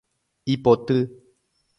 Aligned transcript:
Ipoty. 0.53 0.97